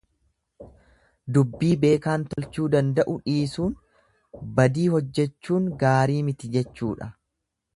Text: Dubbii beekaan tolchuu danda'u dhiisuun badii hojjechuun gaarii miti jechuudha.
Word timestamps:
Dubbii 1.35 1.69
beekaan 1.83 2.23
tolchuu 2.31 2.65
danda'u 2.75 3.13
dhiisuun 3.33 3.77
badii 4.57 4.87
hojjechuun 4.95 5.69
gaarii 5.85 6.21
miti 6.31 6.51
jechuudha. 6.57 7.11